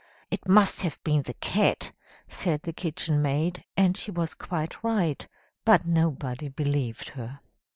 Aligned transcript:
"'It 0.31 0.47
must 0.47 0.81
have 0.81 0.97
been 1.03 1.21
the 1.21 1.35
cat,' 1.35 1.91
said 2.27 2.63
the 2.63 2.73
kitchenmaid; 2.73 3.63
and 3.77 3.95
she 3.95 4.09
was 4.09 4.33
quite 4.33 4.83
right, 4.83 5.27
but 5.63 5.85
nobody 5.85 6.47
believed 6.47 7.09
her. 7.09 7.39